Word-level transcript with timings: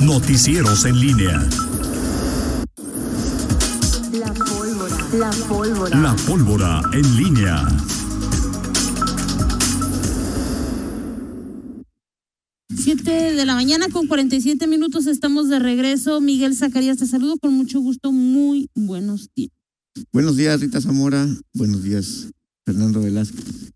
Noticieros 0.00 0.86
en 0.86 0.98
línea. 0.98 1.46
La 4.12 4.32
pólvora. 4.32 4.96
La 5.12 5.30
pólvora. 5.46 6.00
La 6.00 6.16
pólvora 6.16 6.82
en 6.94 7.16
línea. 7.16 7.68
Siete 12.74 13.10
de 13.10 13.44
la 13.44 13.54
mañana 13.54 13.88
con 13.90 14.06
47 14.06 14.66
minutos 14.66 15.06
estamos 15.06 15.50
de 15.50 15.58
regreso. 15.58 16.22
Miguel 16.22 16.56
Zacarías, 16.56 16.96
te 16.96 17.06
saludo 17.06 17.36
con 17.36 17.52
mucho 17.52 17.80
gusto. 17.80 18.10
Muy 18.10 18.70
buenos 18.74 19.28
días. 19.36 19.50
Buenos 20.12 20.38
días, 20.38 20.60
Rita 20.62 20.80
Zamora. 20.80 21.28
Buenos 21.52 21.82
días, 21.82 22.30
Fernando 22.64 23.02
Velázquez. 23.02 23.74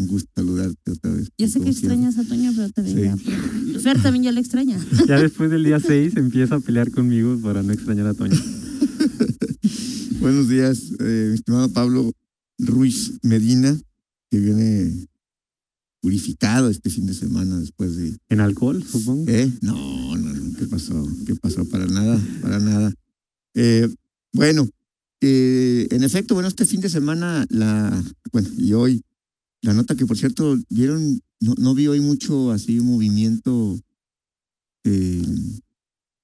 Un 0.00 0.06
gusto 0.06 0.30
saludarte 0.34 0.90
otra 0.90 1.12
vez. 1.12 1.28
Ya 1.36 1.46
sé 1.46 1.58
como 1.58 1.64
que 1.64 1.70
extrañas 1.72 2.16
a 2.16 2.24
Toño, 2.24 2.52
pero 2.56 2.70
te 2.70 2.80
venga. 2.80 3.16
Sí. 3.18 3.78
Fer 3.80 4.00
también 4.00 4.24
ya 4.24 4.32
le 4.32 4.40
extraña. 4.40 4.78
Ya 5.06 5.20
después 5.20 5.50
del 5.50 5.62
día 5.62 5.78
6 5.78 6.16
empieza 6.16 6.54
a 6.54 6.60
pelear 6.60 6.90
conmigo 6.90 7.38
para 7.42 7.62
no 7.62 7.72
extrañar 7.72 8.06
a 8.06 8.14
Toño. 8.14 8.40
Buenos 10.20 10.48
días, 10.48 10.92
eh, 11.00 11.26
mi 11.28 11.34
estimado 11.34 11.68
Pablo 11.70 12.12
Ruiz 12.58 13.18
Medina, 13.22 13.78
que 14.30 14.38
viene 14.38 15.06
purificado 16.00 16.70
este 16.70 16.88
fin 16.88 17.04
de 17.06 17.12
semana 17.12 17.58
después 17.58 17.94
de... 17.96 18.16
¿En 18.30 18.40
alcohol, 18.40 18.82
supongo? 18.82 19.30
¿Eh? 19.30 19.52
No, 19.60 20.16
no, 20.16 20.32
no, 20.32 20.56
¿qué 20.56 20.66
pasó? 20.66 21.06
¿Qué 21.26 21.36
pasó? 21.36 21.66
Para 21.68 21.86
nada, 21.86 22.18
para 22.40 22.58
nada. 22.58 22.92
Eh, 23.54 23.86
bueno, 24.32 24.66
eh, 25.20 25.88
en 25.90 26.04
efecto, 26.04 26.34
bueno, 26.34 26.48
este 26.48 26.64
fin 26.64 26.80
de 26.80 26.88
semana, 26.88 27.44
la, 27.50 28.02
bueno, 28.32 28.48
y 28.56 28.72
hoy, 28.72 29.02
la 29.62 29.74
nota 29.74 29.94
que 29.94 30.06
por 30.06 30.16
cierto, 30.16 30.56
vieron, 30.70 31.20
no, 31.40 31.54
no 31.58 31.74
vi 31.74 31.86
hoy 31.86 32.00
mucho 32.00 32.50
así 32.50 32.80
movimiento 32.80 33.78
eh, 34.84 35.22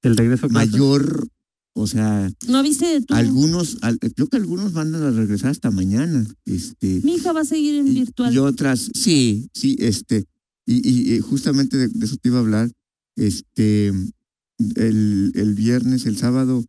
El 0.03 0.17
regreso 0.17 0.49
mayor, 0.49 1.29
o 1.75 1.87
sea, 1.87 2.31
¿No 2.49 2.63
viste 2.63 3.03
tú? 3.03 3.15
algunos, 3.15 3.79
al- 3.83 3.99
creo 3.99 4.29
que 4.29 4.37
algunos 4.39 4.73
van 4.73 4.95
a 4.95 5.11
regresar 5.11 5.51
hasta 5.51 5.71
mañana, 5.71 6.27
este, 6.47 7.01
Mi 7.05 7.17
hija 7.17 7.33
va 7.33 7.41
a 7.41 7.45
seguir 7.45 7.75
en 7.77 7.89
y- 7.89 7.95
virtual. 7.95 8.33
Y 8.35 8.39
otras, 8.39 8.91
sí, 8.95 9.49
sí, 9.53 9.77
este, 9.81 10.25
y, 10.65 10.89
y, 10.89 11.15
y 11.15 11.21
justamente 11.21 11.77
de, 11.77 11.89
de 11.89 12.07
eso 12.07 12.17
te 12.17 12.29
iba 12.29 12.39
a 12.39 12.41
hablar. 12.41 12.71
Este, 13.17 13.89
el, 13.89 15.33
el 15.35 15.55
viernes, 15.55 16.07
el 16.07 16.17
sábado, 16.17 16.65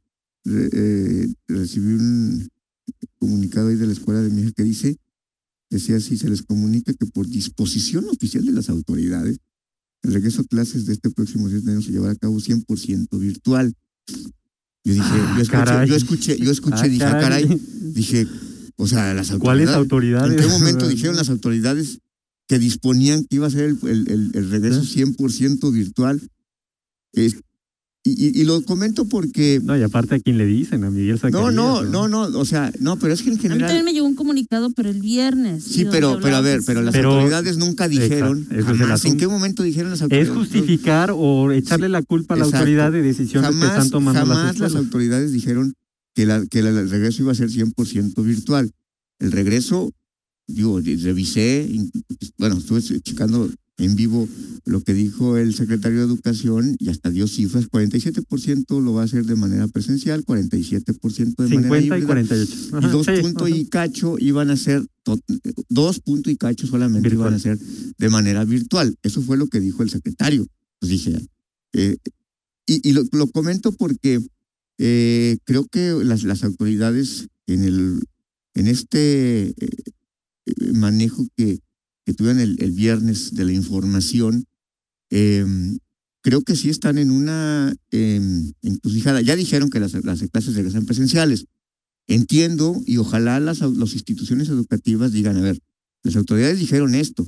re- 0.45 0.69
eh, 0.73 1.33
recibí 1.47 1.93
un 1.93 2.47
comunicado 3.19 3.69
ahí 3.69 3.75
de 3.75 3.87
la 3.87 3.93
escuela 3.93 4.21
de 4.21 4.29
mi 4.29 4.41
hija 4.41 4.51
que 4.51 4.63
dice, 4.63 4.97
decía 5.69 5.97
así, 5.97 6.17
se 6.17 6.29
les 6.29 6.41
comunica 6.43 6.93
que 6.93 7.05
por 7.05 7.27
disposición 7.27 8.05
oficial 8.09 8.45
de 8.45 8.51
las 8.53 8.69
autoridades, 8.69 9.37
el 10.03 10.13
regreso 10.13 10.41
a 10.41 10.45
clases 10.45 10.85
de 10.85 10.93
este 10.93 11.09
próximo 11.09 11.49
10 11.49 11.63
de 11.65 11.71
enero 11.71 11.85
se 11.85 11.91
llevará 11.91 12.13
a 12.13 12.15
cabo 12.15 12.39
100% 12.39 13.19
virtual. 13.19 13.73
Yo 14.83 14.93
dije, 14.93 15.03
Ah, 15.05 15.33
yo 15.35 15.41
escuché, 15.41 15.51
caray. 15.51 15.89
yo 15.89 15.95
escuché, 15.95 16.37
yo 16.37 16.51
escuché, 16.51 16.75
Ah, 16.83 16.87
dije, 16.87 17.03
ah, 17.03 17.19
caray. 17.19 17.43
caray, 17.43 17.61
dije, 17.93 18.27
o 18.77 18.87
sea, 18.87 19.13
las 19.13 19.31
¿Cuáles 19.31 19.69
autoridades. 19.69 19.75
autoridades? 20.31 20.31
¿En 20.31 20.37
qué 20.39 20.47
momento 20.59 20.87
dijeron 20.87 21.15
las 21.17 21.29
autoridades 21.29 21.99
que 22.47 22.59
disponían 22.59 23.25
que 23.25 23.35
iba 23.37 23.47
a 23.47 23.49
ser 23.49 23.65
el, 23.65 23.77
el- 23.83 24.09
el- 24.09 24.31
el 24.33 24.49
regreso 24.49 24.83
100% 24.83 25.71
virtual? 25.73 26.21
Es- 27.11 27.35
y, 28.15 28.27
y- 28.27 28.41
y 28.41 28.43
lo 28.45 28.61
comento 28.63 29.05
porque... 29.05 29.59
No, 29.63 29.77
y 29.77 29.81
aparte 29.83 30.15
a 30.15 30.19
quién 30.19 30.37
le 30.37 30.45
dicen, 30.45 30.83
a 30.83 30.89
Miguel 30.91 31.13
No, 31.15 31.17
Zacarías. 31.19 31.53
no, 31.53 31.83
no, 31.83 32.07
no, 32.07 32.39
o 32.39 32.45
sea, 32.45 32.71
no, 32.79 32.97
pero 32.97 33.13
es 33.13 33.21
que 33.21 33.29
en 33.29 33.35
a 33.35 33.37
mí 33.37 33.41
también 33.47 33.59
general... 33.67 33.83
me 33.85 33.93
llegó 33.93 34.05
un 34.07 34.15
comunicado, 34.15 34.71
pero 34.71 34.89
el 34.89 35.01
viernes. 35.01 35.63
Sí, 35.63 35.85
pero, 35.91 36.19
pero 36.21 36.35
a 36.37 36.41
ver, 36.41 36.61
pero 36.65 36.79
sí. 36.79 36.85
las 36.85 36.93
Pero- 36.93 37.13
autoridades 37.13 37.57
nunca 37.57 37.87
dijeron, 37.87 38.39
Exacto, 38.49 38.73
es 38.73 38.77
jamás, 38.79 39.05
¿en 39.05 39.17
qué 39.17 39.27
momento 39.27 39.63
dijeron 39.63 39.89
las 39.91 39.99
Es 39.99 40.03
autoridades? 40.03 40.35
justificar 40.37 41.11
o 41.15 41.51
echarle 41.51 41.89
la 41.89 42.01
culpa 42.01 42.35
a 42.35 42.37
la 42.37 42.43
Exacto. 42.45 42.57
autoridad 42.59 42.91
de 42.91 43.01
decisiones 43.01 43.51
que 43.55 43.65
están 43.65 43.89
tomando 43.89 44.19
jamás 44.21 44.59
las 44.59 44.73
las 44.73 44.75
autoridades 44.81 45.31
dijeron 45.31 45.73
que, 46.15 46.25
la, 46.25 46.45
que 46.47 46.61
la- 46.63 46.69
el 46.69 46.89
regreso 46.89 47.23
iba 47.23 47.31
a 47.31 47.35
ser 47.35 47.49
100% 47.49 48.23
virtual. 48.23 48.71
El 49.19 49.31
regreso, 49.31 49.91
digo, 50.47 50.79
revisé, 50.79 51.69
bueno, 52.37 52.57
estuve 52.57 52.81
checando 53.01 53.49
en 53.77 53.95
vivo 53.95 54.27
lo 54.65 54.81
que 54.81 54.93
dijo 54.93 55.37
el 55.37 55.53
secretario 55.53 55.99
de 55.99 56.05
Educación 56.05 56.75
y 56.79 56.89
hasta 56.89 57.11
dio 57.11 57.27
cifras, 57.27 57.69
47% 57.69 58.81
lo 58.81 58.93
va 58.93 59.03
a 59.03 59.05
hacer 59.05 59.25
de 59.25 59.35
manera 59.35 59.67
presencial, 59.67 60.25
47% 60.25 61.35
de 61.35 61.43
manera 61.43 61.61
50 61.61 61.77
y 61.77 61.85
híbrida, 61.85 62.05
48. 62.07 62.79
y 62.81 62.91
dos 62.91 63.05
sí, 63.05 63.11
puntos 63.21 63.49
y 63.49 63.65
cacho 63.67 64.15
iban 64.19 64.49
a 64.49 64.57
ser, 64.57 64.85
dos 65.69 65.99
puntos 65.99 66.33
y 66.33 66.37
cacho 66.37 66.67
solamente 66.67 67.09
Virtual. 67.09 67.29
iban 67.29 67.33
a 67.35 67.39
ser 67.39 67.59
de 67.59 68.09
manera 68.09 68.43
virtual. 68.45 68.95
Eso 69.03 69.21
fue 69.21 69.37
lo 69.37 69.47
que 69.47 69.59
dijo 69.59 69.83
el 69.83 69.89
secretario. 69.89 70.47
Pues 70.79 70.89
dije, 70.89 71.17
eh, 71.73 71.97
y, 72.65 72.89
y 72.89 72.93
lo, 72.93 73.03
lo 73.11 73.27
comento 73.27 73.71
porque 73.71 74.19
eh, 74.79 75.37
creo 75.43 75.65
que 75.65 75.93
las, 76.03 76.23
las 76.23 76.43
autoridades 76.43 77.27
en 77.47 77.63
el 77.63 77.99
en 78.53 78.67
este 78.67 79.49
eh, 79.49 80.73
manejo 80.73 81.27
que, 81.35 81.59
que 82.07 82.13
tuvieron 82.13 82.39
el, 82.39 82.55
el 82.63 82.71
viernes 82.71 83.35
de 83.35 83.43
la 83.43 83.51
información, 83.51 84.45
eh, 85.09 85.45
creo 86.21 86.41
que 86.41 86.55
sí 86.55 86.69
están 86.69 86.97
en 86.97 87.11
una 87.11 87.75
eh. 87.91 88.21
Ya 89.25 89.35
dijeron 89.35 89.69
que 89.69 89.81
las, 89.81 89.91
las 90.05 90.23
clases 90.31 90.55
regresan 90.55 90.85
presenciales. 90.85 91.47
Entiendo 92.07 92.81
y 92.85 92.95
ojalá 92.95 93.41
las, 93.41 93.59
las 93.59 93.91
instituciones 93.91 94.47
educativas 94.47 95.11
digan, 95.11 95.35
a 95.35 95.41
ver, 95.41 95.59
las 96.01 96.15
autoridades 96.15 96.59
dijeron 96.59 96.95
esto. 96.95 97.27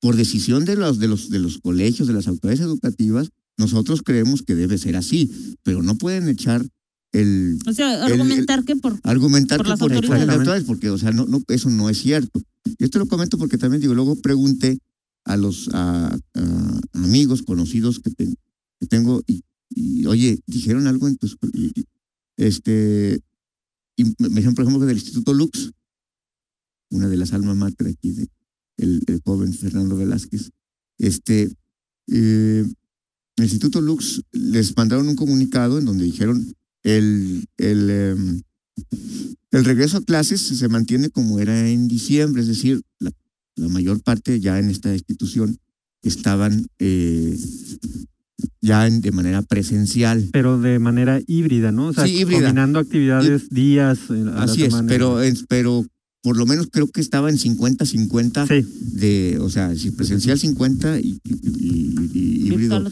Por 0.00 0.14
decisión 0.14 0.64
de 0.64 0.76
los, 0.76 1.00
de 1.00 1.08
los, 1.08 1.28
de 1.28 1.40
los 1.40 1.58
colegios, 1.58 2.06
de 2.06 2.14
las 2.14 2.28
autoridades 2.28 2.60
educativas, 2.60 3.30
nosotros 3.58 4.02
creemos 4.04 4.42
que 4.42 4.54
debe 4.54 4.78
ser 4.78 4.94
así, 4.94 5.56
pero 5.64 5.82
no 5.82 5.98
pueden 5.98 6.28
echar 6.28 6.64
el 7.12 7.58
O 7.66 7.72
sea, 7.72 8.06
el- 8.06 8.12
argumentar 8.12 8.64
que 8.64 8.76
por. 8.76 8.98
argumentar 9.02 9.58
Por 9.58 9.66
que 9.66 9.70
las 9.70 9.78
por 9.80 9.92
autoridades. 9.92 10.26
las 10.26 10.34
autoridades, 10.36 10.64
porque 10.64 10.90
o 10.90 10.98
sea, 10.98 11.10
no, 11.12 11.26
no, 11.26 11.42
eso 11.48 11.68
no 11.70 11.88
es 11.90 11.98
cierto. 11.98 12.40
Y 12.78 12.84
esto 12.84 12.98
lo 12.98 13.06
comento 13.06 13.36
porque 13.38 13.58
también 13.58 13.80
digo, 13.80 13.94
luego 13.94 14.16
pregunté 14.16 14.78
a 15.24 15.36
los 15.36 15.68
a, 15.72 16.14
a 16.34 16.80
amigos 16.94 17.42
conocidos 17.42 18.00
que, 18.00 18.10
ten- 18.10 18.36
que 18.80 18.86
tengo 18.86 19.22
y, 19.26 19.42
y, 19.70 20.06
oye, 20.06 20.40
dijeron 20.46 20.86
algo 20.86 21.08
en 21.08 21.16
tus 21.16 21.36
este 22.36 23.20
y 23.96 24.04
me 24.18 24.28
dijeron 24.28 24.54
por 24.54 24.64
ejemplo 24.64 24.80
que 24.80 24.86
del 24.86 24.96
Instituto 24.98 25.34
Lux, 25.34 25.72
una 26.90 27.08
de 27.08 27.16
las 27.16 27.32
almas 27.32 27.56
mater 27.56 27.88
aquí 27.88 28.12
de 28.12 28.28
el, 28.78 29.02
el 29.06 29.20
joven 29.24 29.52
Fernando 29.52 29.96
Velázquez, 29.96 30.50
este 30.98 31.52
eh, 32.08 32.64
el 33.36 33.44
Instituto 33.44 33.80
Lux 33.80 34.22
les 34.32 34.76
mandaron 34.76 35.08
un 35.08 35.16
comunicado 35.16 35.78
en 35.78 35.84
donde 35.84 36.04
dijeron 36.04 36.54
el, 36.82 37.46
el, 37.58 37.90
em, 37.90 38.42
el 39.50 39.64
regreso 39.64 39.98
a 39.98 40.02
clases 40.04 40.40
se 40.40 40.68
mantiene 40.68 41.10
como 41.10 41.38
era 41.40 41.68
en 41.68 41.88
diciembre, 41.88 42.42
es 42.42 42.48
decir, 42.48 42.82
la, 42.98 43.10
la 43.56 43.68
mayor 43.68 44.02
parte 44.02 44.40
ya 44.40 44.58
en 44.58 44.70
esta 44.70 44.92
institución 44.92 45.58
estaban 46.02 46.66
eh, 46.78 47.36
ya 48.62 48.86
en- 48.86 49.00
de 49.02 49.12
manera 49.12 49.42
presencial. 49.42 50.28
Pero 50.32 50.58
de 50.60 50.78
manera 50.78 51.20
híbrida, 51.26 51.72
¿no? 51.72 51.88
O 51.88 51.92
sea, 51.92 52.06
Sí, 52.06 52.20
híbrida. 52.20 52.40
combinando 52.40 52.78
actividades, 52.78 53.50
días. 53.50 53.98
eh, 54.10 54.12
a 54.20 54.24
la 54.24 54.42
Así 54.44 54.64
es, 54.64 54.74
pero, 54.88 55.20
es- 55.20 55.44
pero 55.48 55.84
por 56.22 56.36
lo 56.36 56.46
menos 56.46 56.68
creo 56.70 56.86
que 56.88 57.00
estaba 57.00 57.28
en 57.30 57.36
50-50 57.38 58.46
Sí, 58.46 58.66
de, 58.92 59.38
o 59.40 59.48
sea, 59.50 59.74
si 59.74 59.90
presencial 59.90 60.38
50 60.38 61.00
y, 61.00 61.18
y- 61.24 61.34
y- 61.34 62.10
y 62.14 62.46
híbrido 62.48 62.82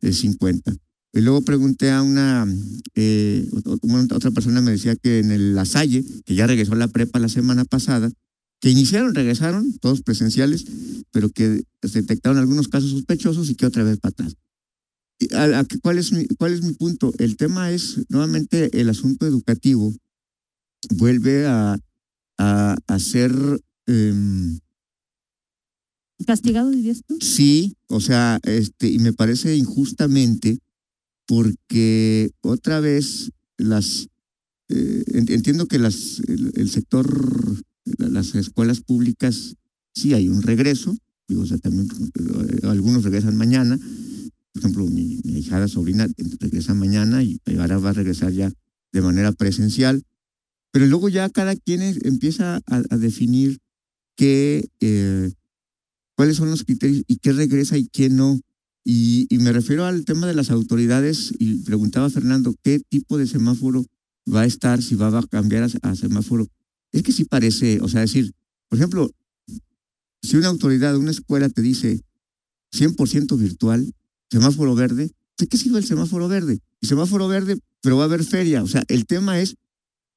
de 0.00 0.12
50. 0.12 0.74
Y 1.14 1.20
luego 1.20 1.42
pregunté 1.42 1.90
a 1.92 2.02
una, 2.02 2.44
eh, 2.96 3.48
otra 4.10 4.32
persona 4.32 4.60
me 4.60 4.72
decía 4.72 4.96
que 4.96 5.20
en 5.20 5.30
el 5.30 5.54
La 5.54 5.64
Salle, 5.64 6.04
que 6.24 6.34
ya 6.34 6.46
regresó 6.48 6.72
a 6.72 6.76
la 6.76 6.88
prepa 6.88 7.20
la 7.20 7.28
semana 7.28 7.64
pasada, 7.64 8.10
que 8.60 8.70
iniciaron, 8.70 9.14
regresaron, 9.14 9.78
todos 9.78 10.02
presenciales, 10.02 10.64
pero 11.12 11.30
que 11.30 11.62
se 11.82 12.00
detectaron 12.00 12.38
algunos 12.38 12.66
casos 12.66 12.90
sospechosos 12.90 13.48
y 13.48 13.54
que 13.54 13.66
otra 13.66 13.84
vez 13.84 13.98
a- 15.32 15.64
¿Cuál 15.82 15.98
es, 15.98 16.12
mi, 16.12 16.26
¿Cuál 16.36 16.52
es 16.54 16.62
mi 16.62 16.72
punto? 16.74 17.12
El 17.18 17.36
tema 17.36 17.70
es, 17.70 18.00
nuevamente, 18.08 18.80
el 18.80 18.88
asunto 18.88 19.26
educativo 19.26 19.94
vuelve 20.96 21.46
a, 21.46 21.76
a, 22.38 22.76
a 22.86 22.98
ser... 22.98 23.32
em, 23.86 24.58
¿Castigado 26.26 26.70
dirías 26.70 27.02
tú? 27.06 27.18
Sí, 27.20 27.76
o 27.88 28.00
sea, 28.00 28.40
este, 28.44 28.88
y 28.88 28.98
me 28.98 29.12
parece 29.12 29.56
injustamente 29.56 30.58
porque 31.26 32.30
otra 32.42 32.80
vez 32.80 33.30
las 33.56 34.08
eh, 34.68 35.04
en- 35.14 35.30
entiendo 35.32 35.66
que 35.66 35.78
las 35.78 36.20
el, 36.28 36.70
sector 36.70 37.06
la- 37.98 38.08
las 38.08 38.34
escuelas 38.34 38.80
públicas 38.80 39.56
sí 39.94 40.14
hay 40.14 40.28
un 40.28 40.42
regreso, 40.42 40.96
digo, 41.28 41.42
o 41.42 41.46
sea, 41.46 41.58
también 41.58 41.88
eh, 42.14 42.66
algunos 42.66 43.04
regresan 43.04 43.36
mañana. 43.36 43.78
Por 44.52 44.60
ejemplo, 44.62 44.86
mi, 44.86 45.20
mi 45.24 45.38
hijada 45.38 45.68
sobrina 45.68 46.06
regresa 46.40 46.74
mañana 46.74 47.22
y 47.22 47.40
ahora 47.58 47.78
va 47.78 47.90
a 47.90 47.94
regresar 47.94 48.32
ya 48.32 48.52
de 48.92 49.00
manera 49.02 49.32
presencial. 49.32 50.02
Pero 50.72 50.86
luego 50.86 51.08
ya 51.08 51.28
cada 51.30 51.56
quien 51.56 51.82
empieza 52.04 52.56
a, 52.66 52.82
a 52.90 52.96
definir 52.96 53.58
qué, 54.16 54.68
eh, 54.80 55.32
cuáles 56.16 56.36
son 56.36 56.50
los 56.50 56.64
criterios 56.64 57.02
y 57.06 57.16
qué 57.16 57.32
regresa 57.32 57.76
y 57.78 57.86
qué 57.88 58.08
no. 58.10 58.40
Y, 58.84 59.26
y 59.30 59.38
me 59.38 59.52
refiero 59.52 59.86
al 59.86 60.04
tema 60.04 60.26
de 60.26 60.34
las 60.34 60.50
autoridades 60.50 61.32
y 61.38 61.56
preguntaba 61.64 62.06
a 62.06 62.10
Fernando 62.10 62.54
qué 62.62 62.80
tipo 62.80 63.16
de 63.16 63.26
semáforo 63.26 63.86
va 64.32 64.42
a 64.42 64.46
estar, 64.46 64.82
si 64.82 64.94
va 64.94 65.18
a 65.18 65.26
cambiar 65.26 65.68
a, 65.82 65.94
semáforo. 65.96 66.46
Es 66.92 67.02
que 67.02 67.12
sí 67.12 67.24
parece, 67.24 67.80
o 67.80 67.88
sea, 67.88 68.02
decir, 68.02 68.32
por 68.68 68.78
ejemplo, 68.78 69.10
si 70.22 70.36
una 70.36 70.48
autoridad, 70.48 70.96
una 70.96 71.10
escuela 71.10 71.48
te 71.48 71.62
dice 71.62 72.00
100% 72.72 73.38
virtual, 73.38 73.92
semáforo 74.30 74.74
verde, 74.74 75.10
¿de 75.38 75.46
qué 75.46 75.56
sirve 75.56 75.78
el 75.78 75.84
semáforo 75.84 76.28
verde? 76.28 76.60
El 76.80 76.88
semáforo 76.88 77.28
verde, 77.28 77.58
pero 77.80 77.96
va 77.96 78.04
a 78.04 78.06
haber 78.06 78.24
feria. 78.24 78.62
O 78.62 78.68
sea, 78.68 78.84
el 78.88 79.06
tema 79.06 79.40
es 79.40 79.56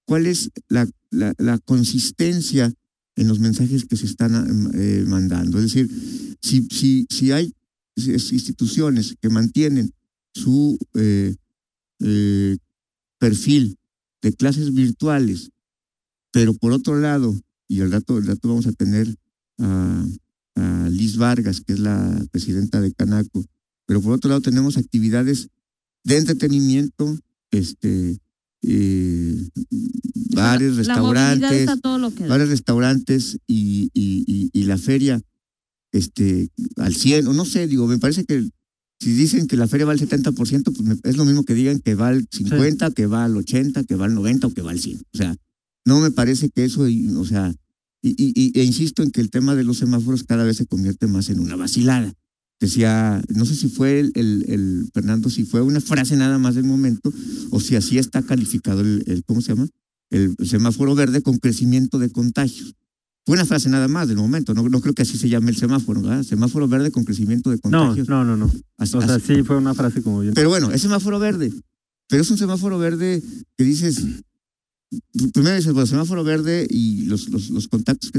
cuál 0.05 0.27
es 0.27 0.51
la, 0.67 0.87
la, 1.09 1.33
la 1.37 1.57
consistencia 1.59 2.73
en 3.15 3.27
los 3.27 3.39
mensajes 3.39 3.85
que 3.85 3.97
se 3.97 4.05
están 4.05 4.71
eh, 4.75 5.03
mandando. 5.07 5.57
Es 5.57 5.65
decir, 5.65 6.37
si, 6.41 6.67
si, 6.71 7.07
si 7.09 7.31
hay 7.31 7.53
instituciones 8.05 9.15
que 9.19 9.29
mantienen 9.29 9.94
su 10.33 10.77
eh, 10.94 11.35
eh, 11.99 12.57
perfil 13.17 13.77
de 14.21 14.33
clases 14.33 14.73
virtuales, 14.73 15.51
pero 16.31 16.53
por 16.53 16.71
otro 16.71 16.99
lado, 16.99 17.39
y 17.67 17.79
el 17.79 17.91
rato, 17.91 18.17
el 18.17 18.27
rato 18.27 18.49
vamos 18.49 18.67
a 18.67 18.73
tener 18.73 19.15
a, 19.57 20.05
a 20.55 20.89
Liz 20.89 21.17
Vargas, 21.17 21.61
que 21.61 21.73
es 21.73 21.79
la 21.79 22.23
presidenta 22.31 22.81
de 22.81 22.94
Canaco, 22.94 23.44
pero 23.85 24.01
por 24.01 24.13
otro 24.13 24.29
lado 24.29 24.41
tenemos 24.41 24.77
actividades 24.77 25.50
de 26.03 26.17
entretenimiento, 26.17 27.17
este, 27.51 28.19
eh, 28.61 29.50
bares, 30.31 30.73
La 30.73 30.95
restaurantes, 30.95 31.65
da. 31.65 32.27
bares, 32.27 32.50
restaurantes 32.50 33.39
y, 33.47 33.89
y, 33.93 34.23
y, 34.27 34.50
y 34.53 34.63
la 34.63 34.77
feria 34.77 35.21
este, 35.92 36.50
al 36.78 36.95
100, 36.95 37.28
o 37.28 37.34
no 37.34 37.45
sé, 37.45 37.68
digo, 37.68 37.88
me 37.88 37.98
parece 37.98 38.25
que 38.25 38.48
si 39.00 39.13
dicen 39.13 39.48
que 39.48 39.57
la 39.57 39.68
feria 39.68 39.86
va 39.86 39.92
al 39.94 40.00
70%, 40.00 40.74
pues 40.74 40.81
me- 40.81 40.98
es 41.04 41.18
lo 41.18 41.25
mismo 41.25 41.44
que 41.44 41.54
digan 41.54 41.80
que 41.80 41.95
va 41.95 42.07
al 42.10 42.28
50, 42.31 42.92
que 42.92 43.06
va 43.06 43.25
al 43.25 43.38
80, 43.38 43.84
que 43.84 43.95
va 43.95 44.06
al 44.06 44.16
90 44.16 44.48
o 44.48 44.54
que 44.54 44.62
va 44.62 44.72
al 44.72 44.80
100. 44.80 45.00
O 45.13 45.18
sea, 45.18 45.36
no 45.86 46.00
me 46.00 46.12
parece 46.12 46.50
que 46.50 46.66
eso, 46.66 46.81
o 47.16 47.25
sea, 47.25 47.54
y, 48.01 48.10
y- 48.12 48.34
y- 48.36 48.60
e 48.60 48.63
insisto 48.63 49.04
en 49.04 49.12
que 49.12 49.22
el 49.22 49.30
tema 49.30 49.56
de 49.56 49.63
los 49.63 49.78
semáforos 49.78 50.24
cada 50.24 50.44
vez 50.44 50.57
se 50.57 50.66
convierte 50.66 51.07
más 51.07 51.30
en 51.30 51.39
una 51.39 51.56
vacilada. 51.56 52.13
Decía, 52.60 53.22
no 53.30 53.45
sé 53.45 53.54
si 53.56 53.69
fue 53.69 54.00
el, 54.00 54.12
el, 54.16 54.45
el- 54.48 54.89
Fernando, 54.94 55.30
si 55.30 55.44
fue 55.44 55.62
una 55.62 55.80
frase 55.80 56.16
nada 56.16 56.39
más 56.39 56.56
del 56.56 56.63
momento, 56.63 57.13
o 57.51 57.60
si 57.60 57.75
así 57.75 58.00
está 58.00 58.24
calificado 58.24 58.81
el, 58.81 59.04
el 59.06 59.24
¿cómo 59.25 59.42
se 59.42 59.50
llama? 59.54 59.68
El 60.10 60.36
semáforo 60.44 60.95
verde 60.95 61.22
con 61.22 61.38
crecimiento 61.38 62.00
de 62.00 62.10
contagios. 62.10 62.74
Fue 63.27 63.33
una 63.35 63.45
frase 63.45 63.68
nada 63.68 63.89
más 63.89 64.07
del 64.07 64.15
momento, 64.15 64.53
no, 64.53 64.68
no 64.69 64.79
creo 64.79 64.94
que 64.94 65.01
así 65.01 65.18
se 65.18 65.27
llame 65.27 65.51
el 65.51 65.57
semáforo, 65.57 66.01
¿verdad? 66.01 66.24
Semáforo 66.24 66.65
verde 66.69 66.91
con 66.91 67.03
crecimiento 67.03 67.50
de 67.50 67.57
No, 67.57 67.62
contagios. 67.62 68.07
no, 68.07 68.24
no, 68.24 68.38
no. 68.38 68.50
Así- 68.77 68.95
O 68.95 69.01
sea, 69.01 69.15
así- 69.15 69.35
sí 69.35 69.44
fue 69.44 69.57
una 69.57 69.74
frase 69.74 70.01
como 70.01 70.21
bien. 70.21 70.33
pero 70.33 70.47
bueno, 70.47 70.71
es 70.71 70.81
semáforo 70.81 71.19
verde. 71.19 71.51
Pero 72.07 72.21
es 72.21 72.31
un 72.31 72.38
semáforo 72.38 72.79
verde 72.79 73.21
que 73.57 73.63
dices, 73.65 74.01
primero 75.33 75.57
dices, 75.57 75.74
bueno, 75.74 75.88
semáforo 75.88 76.24
verde 76.24 76.68
y 76.69 77.01
los, 77.07 77.27
los, 77.27 77.50
los 77.50 77.68
contactos 77.68 78.12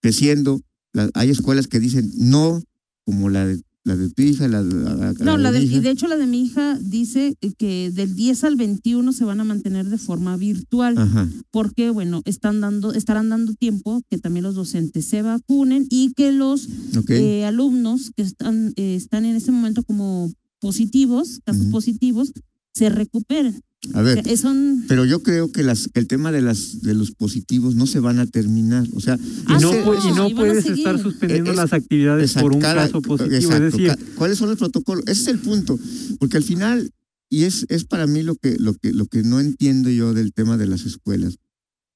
creciendo. 0.00 0.62
La- 0.94 1.10
hay 1.12 1.28
escuelas 1.28 1.66
que 1.66 1.78
dicen 1.78 2.10
no, 2.16 2.62
como 3.04 3.28
la 3.28 3.46
de, 3.46 3.60
la 3.90 3.96
de 3.96 4.10
tu 4.10 4.22
hija, 4.22 4.46
la, 4.48 4.62
la- 4.62 5.12
No, 5.20 5.36
la 5.36 5.50
de, 5.52 5.60
mi 5.60 5.66
y 5.66 5.80
de 5.80 5.90
hecho 5.90 6.06
la 6.08 6.16
de 6.16 6.26
mi 6.26 6.42
hija 6.44 6.78
dice 6.80 7.36
que 7.58 7.90
del 7.92 8.14
10 8.14 8.44
al 8.44 8.56
21 8.56 9.12
se 9.12 9.24
van 9.24 9.40
a 9.40 9.44
mantener 9.44 9.88
de 9.88 9.98
forma 9.98 10.36
virtual, 10.36 10.96
Ajá, 10.98 11.28
porque 11.50 11.90
bueno, 11.90 12.22
están 12.24 12.60
dando, 12.60 12.92
estarán 12.92 13.28
dando 13.28 13.54
tiempo 13.54 14.02
que 14.08 14.18
también 14.18 14.44
los 14.44 14.54
docentes 14.54 15.04
se 15.06 15.22
vacunen 15.22 15.86
y 15.90 16.12
que 16.14 16.32
los 16.32 16.68
eh, 17.16 17.44
alumnos 17.44 18.12
que 18.16 18.22
están, 18.22 18.72
eh, 18.76 18.94
están 18.94 19.24
en 19.24 19.36
ese 19.36 19.50
momento 19.52 19.82
como 19.82 20.32
positivos, 20.60 21.40
casos 21.44 21.66
positivos, 21.66 22.32
se 22.74 22.88
recuperen. 22.88 23.60
a 23.94 24.00
O 24.00 24.04
ver, 24.04 24.22
sea, 24.22 24.36
son, 24.36 24.84
pero 24.88 25.04
yo 25.04 25.22
creo 25.22 25.50
que 25.50 25.62
las, 25.62 25.88
que 25.88 26.00
el 26.00 26.06
tema 26.06 26.30
de, 26.32 26.42
las, 26.42 26.82
de 26.82 26.94
los 26.94 27.12
positivos 27.12 27.74
no 27.74 27.86
se 27.86 27.98
van 28.00 28.18
a 28.18 28.26
terminar. 28.26 28.86
O 28.94 29.00
sea, 29.00 29.18
Ah, 29.46 29.56
y 29.58 29.62
no, 29.62 29.72
y 29.72 30.14
no 30.14 30.28
y 30.28 30.32
a 30.32 30.36
puedes 30.36 30.66
estar 30.66 31.00
suspendiendo 31.00 31.50
Es- 31.52 31.56
las 31.56 31.72
actividades 31.72 32.24
Exacto, 32.30 32.44
por 32.46 32.54
un 32.56 32.60
cada- 32.60 32.86
caso 32.86 33.00
positivo. 33.02 33.36
exacto, 33.36 33.66
es 33.66 33.72
decir, 33.72 33.86
ca- 33.88 33.98
¿cuáles 34.16 34.38
son 34.38 34.48
los 34.50 34.58
protocolos? 34.58 35.04
Ese 35.06 35.22
es 35.22 35.28
el 35.28 35.38
punto, 35.38 35.78
porque 36.18 36.36
al 36.36 36.42
final, 36.44 36.90
y 37.30 37.44
es, 37.44 37.64
es 37.68 37.84
para 37.84 38.06
mí 38.06 38.22
lo 38.22 38.34
que, 38.36 38.56
lo, 38.58 38.74
que, 38.74 38.92
lo 38.92 39.06
que 39.06 39.22
no 39.22 39.40
entiendo 39.40 39.88
yo 39.90 40.12
del 40.14 40.32
tema 40.32 40.56
de 40.58 40.66
las 40.66 40.84
escuelas, 40.84 41.36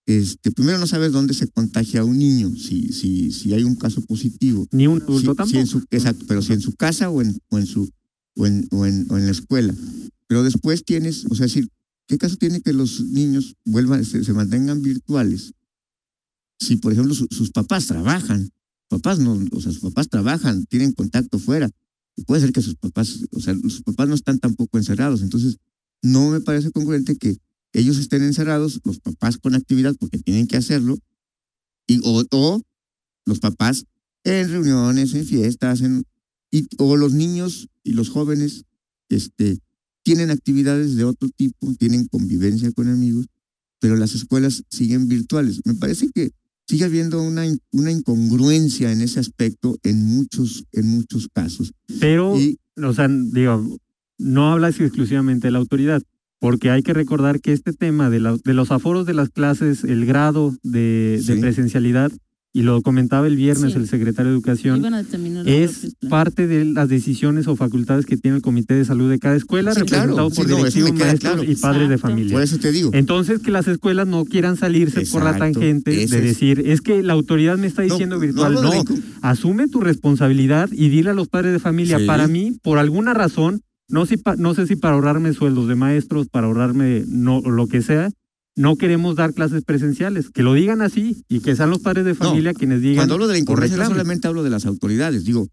este, 0.06 0.50
primero 0.53 0.79
no 0.79 0.87
sabes 0.87 1.12
dónde 1.12 1.32
se 1.35 1.49
contagia 1.49 2.05
un 2.05 2.19
niño, 2.19 2.50
si, 2.56 2.88
si, 2.93 3.31
si 3.32 3.55
hay 3.55 3.62
un 3.65 3.75
caso 3.75 4.03
positivo. 4.03 4.67
ni 4.70 4.87
un 4.87 5.00
adulto 5.03 5.32
si 5.32 5.37
tampoco. 5.37 5.59
en 5.59 5.67
su, 5.67 5.82
exacto, 5.91 6.25
pero 6.29 6.43
si 6.43 6.53
en 6.53 6.61
su 6.61 6.75
casa 6.75 7.09
o 7.11 7.23
en, 7.23 7.38
o 7.50 7.59
en 7.59 7.67
su 7.67 7.88
o 8.36 8.46
en, 8.46 8.66
o 8.70 8.86
en, 8.86 9.06
o 9.10 9.19
en 9.19 9.26
la 9.26 9.32
escuela. 9.32 9.75
Pero 10.26 10.42
después 10.42 10.84
tienes, 10.84 11.26
o 11.31 11.34
sea, 11.34 11.46
decir, 11.46 11.69
¿qué 12.08 12.19
caso 12.19 12.36
tiene 12.36 12.60
que 12.60 12.72
los 12.72 13.00
niños 13.00 13.54
vuelvan, 13.64 14.04
se, 14.04 14.32
mantengan 14.32 14.82
virtuales? 14.82 15.52
Si, 16.58 16.76
por 16.76 16.92
ejemplo, 16.92 17.14
su- 17.14 17.28
sus 17.31 17.50
papás 17.50 17.86
trabajan, 17.86 18.50
papás 18.88 19.19
no, 19.19 19.40
o 19.52 19.60
sea, 19.60 19.72
sus 19.72 19.81
papás 19.82 20.08
trabajan, 20.08 20.64
tienen 20.66 20.92
contacto 20.92 21.38
fuera. 21.38 21.70
Puede 22.26 22.42
ser 22.42 22.52
que 22.52 22.62
sus 22.62 22.76
papás, 22.76 23.25
o 23.32 23.40
sea, 23.40 23.54
sus 23.54 23.82
papás 23.82 24.08
no 24.08 24.14
están 24.14 24.38
tampoco 24.38 24.78
encerrados. 24.78 25.22
Entonces, 25.22 25.58
no 26.02 26.31
me 26.31 26.40
parece 26.40 26.70
congruente 26.70 27.16
que 27.16 27.38
ellos 27.72 27.98
estén 27.98 28.22
encerrados, 28.22 28.81
los 28.84 29.00
papás 29.00 29.36
con 29.36 29.54
actividad 29.54 29.96
porque 29.98 30.19
tienen 30.19 30.46
que 30.46 30.56
hacerlo, 30.56 30.96
y, 31.88 31.98
o, 32.04 32.22
o 32.31 32.62
los 33.26 33.40
papás 33.40 33.84
en 34.22 34.48
reuniones, 34.48 35.12
en 35.14 35.26
fiestas, 35.26 35.81
en, 35.81 36.04
y, 36.56 36.67
o 36.79 36.97
los 36.97 37.12
niños 37.12 37.69
y 37.83 37.93
los 37.95 38.09
jóvenes 38.11 38.65
este, 39.09 39.59
tienen 40.03 40.31
actividades 40.31 40.97
de 40.97 41.05
otro 41.05 41.29
tipo, 41.37 41.75
tienen 41.79 42.06
convivencia 42.06 42.71
con 42.73 42.89
amigos, 42.89 43.27
pero 43.81 43.97
las 43.97 44.15
escuelas 44.15 44.62
siguen 44.71 45.09
virtuales. 45.09 45.61
Me 45.65 45.75
parece 45.75 46.09
que 46.15 46.31
sigue 46.67 46.85
habiendo 46.85 47.23
una, 47.23 47.45
una 47.73 47.91
incongruencia 47.91 48.93
en 48.93 49.01
ese 49.01 49.21
aspecto 49.21 49.77
en 49.83 50.05
muchos, 50.06 50.65
en 50.73 50.89
muchos 50.89 51.29
casos. 51.33 51.73
Pero, 52.01 52.39
Y 52.39 52.59
o 52.83 52.93
sea, 52.95 53.09
digo, 53.09 53.79
no 54.19 54.53
hablas 54.53 54.79
exclusivamente 54.81 55.49
de 55.49 55.53
la 55.53 55.59
autoridad, 55.59 56.03
porque 56.39 56.71
hay 56.71 56.83
que 56.83 56.93
recordar 56.95 57.41
que 57.41 57.53
este 57.53 57.73
tema 57.73 58.11
de, 58.11 58.21
la- 58.21 58.37
de 58.45 58.55
los 58.55 58.71
aforos 58.71 59.06
de 59.06 59.15
las 59.15 59.31
clases, 59.31 59.85
el 59.85 60.06
grado 60.06 60.56
de, 60.62 61.23
presencialidad, 61.41 62.12
y 62.56 62.62
lo 62.62 62.81
comentaba 62.83 63.27
el 63.27 63.35
viernes 63.37 63.73
Sí. 63.73 63.79
el 63.79 63.89
secretario 63.89 64.31
de 64.31 64.37
Educación, 64.37 64.83
es 65.45 65.97
parte 66.09 66.47
de 66.47 66.65
las 66.65 66.89
decisiones 66.89 67.49
o 67.49 67.56
facultades 67.56 68.06
que 68.06 68.17
tiene 68.17 68.37
el 68.37 68.43
Comité 68.43 68.75
de 68.75 68.85
Salud 68.85 69.11
de 69.11 69.19
cada 69.19 69.35
escuela, 69.35 69.75
Sí, 69.75 69.83
claro. 69.83 70.15
representado 70.17 70.31
Sí, 70.31 70.37
por 70.37 70.47
me 70.49 70.55
directivos, 70.56 70.93
maestros 70.93 71.19
claro. 71.35 71.51
y 71.51 71.56
padres 71.56 71.89
de 71.89 71.99
familia. 71.99 72.32
por 72.34 72.43
eso 72.43 72.58
te 72.58 72.70
digo, 72.70 72.91
Entonces, 72.94 73.41
que 73.41 73.51
las 73.51 73.67
escuelas 73.67 74.06
no 74.06 74.25
quieran 74.25 74.56
salirse 74.56 75.05
por 75.11 75.25
la 75.25 75.37
tangente 75.37 76.05
ese 76.05 76.20
de 76.20 76.23
decir, 76.29 76.63
es 76.65 76.81
que 76.81 77.03
la 77.03 77.13
autoridad 77.13 77.58
me 77.58 77.67
está 77.67 77.82
diciendo 77.82 78.15
no 78.15 78.20
virtual. 78.20 78.55
No, 78.55 78.70
asume 79.20 79.67
tu 79.67 79.81
responsabilidad 79.81 80.70
y 80.73 80.91
dile 80.91 81.11
a 81.11 81.15
los 81.15 81.27
padres 81.29 81.53
de 81.53 81.58
familia, 81.58 81.99
Sí. 81.99 82.06
para 82.06 82.29
mí, 82.29 82.56
por 82.63 82.79
alguna 82.79 83.15
razón, 83.15 83.63
no, 83.89 84.06
si 84.06 84.17
pa- 84.17 84.37
no 84.37 84.55
sé 84.55 84.69
si 84.69 84.77
para 84.77 84.94
ahorrarme 84.94 85.32
sueldos 85.32 85.67
de 85.67 85.75
maestros, 85.75 86.29
para 86.29 86.46
ahorrarme 86.46 87.03
no, 87.08 87.41
lo 87.41 87.67
que 87.67 87.82
sea, 87.82 88.11
no 88.56 88.77
queremos 88.77 89.17
dar 89.17 89.34
clases 89.34 89.65
presenciales. 89.65 90.31
Que 90.31 90.43
lo 90.43 90.55
digan 90.55 90.82
así 90.82 91.25
y 91.29 91.41
que 91.41 91.56
sean 91.56 91.70
los 91.70 91.81
padres 91.81 92.05
de 92.05 92.15
familia 92.15 92.55
quienes 92.55 92.81
digan. 92.81 92.96
Cuando 92.96 93.15
hablo 93.15 93.27
de 93.27 93.34
la 93.34 93.39
o 93.39 93.43
incongruencia, 93.43 93.77
no 93.77 93.82
reclamen. 93.82 93.96
solamente 93.99 94.29
hablo 94.29 94.43
de 94.43 94.51
las 94.51 94.67
autoridades. 94.67 95.25
Digo, 95.25 95.49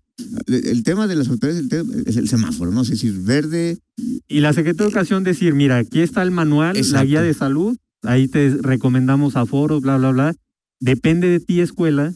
el, 0.48 0.84
tema 0.84 1.08
de 1.08 1.16
las 1.16 1.30
autoridades 1.30 1.66
el 1.72 2.04
es 2.06 2.18
el 2.18 2.30
semáforo, 2.30 2.72
¿no? 2.72 2.82
Es 2.82 2.90
decir, 2.90 3.14
verde, 3.22 3.80
Y 4.28 4.40
la 4.42 4.54
Secretaría 4.54 4.86
de 4.86 4.90
Educación 4.90 5.24
decir, 5.24 5.54
mira, 5.54 5.78
aquí 5.78 6.02
está 6.02 6.22
el 6.22 6.32
manual, 6.32 6.74
la 6.74 6.80
Exacto. 6.80 7.08
guía 7.08 7.22
de 7.22 7.34
salud, 7.34 7.78
ahí 8.04 8.28
te 8.28 8.58
recomendamos 8.62 9.36
aforos, 9.36 9.82
bla, 9.82 9.98
bla, 9.98 10.12
bla. 10.12 10.34
Depende 10.80 11.28
de 11.28 11.40
ti, 11.40 11.62
escuela, 11.62 12.14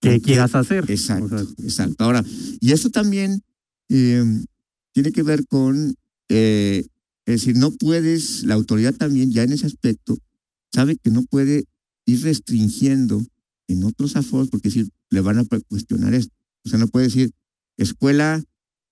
qué 0.00 0.20
quieras 0.20 0.54
hacer. 0.54 0.84
Exacto, 0.90 1.36
O 1.36 1.38
sea, 1.38 1.46
exacto. 1.62 2.04
Ahora, 2.04 2.24
y 2.60 2.72
esto 2.72 2.90
también 2.90 3.42
eh, 3.88 4.24
tiene 4.92 5.12
que 5.12 5.22
ver 5.22 5.46
con, 5.46 5.94
eh, 6.28 6.86
es 7.28 7.42
decir, 7.42 7.56
no 7.58 7.72
puedes, 7.72 8.42
la 8.44 8.54
autoridad 8.54 8.94
también 8.94 9.30
ya 9.30 9.42
en 9.42 9.52
ese 9.52 9.66
aspecto 9.66 10.16
sabe 10.72 10.96
que 10.96 11.10
no 11.10 11.24
puede 11.24 11.66
ir 12.06 12.22
restringiendo 12.22 13.22
en 13.68 13.84
otros 13.84 14.16
aforos 14.16 14.48
porque 14.48 14.70
decir, 14.70 14.88
le 15.10 15.20
van 15.20 15.38
a 15.38 15.44
cuestionar 15.68 16.14
esto. 16.14 16.34
O 16.64 16.70
sea, 16.70 16.78
no 16.78 16.88
puede 16.88 17.08
decir, 17.08 17.32
escuela, 17.76 18.42